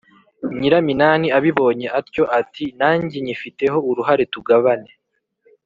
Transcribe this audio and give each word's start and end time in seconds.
nyiraminani 0.59 1.27
abibonye 1.37 1.87
atyo 1.99 2.23
ati: 2.39 2.65
“nange 2.79 3.17
nyifiteho 3.25 3.77
uruhare, 3.89 4.23
tugabane”! 4.33 4.91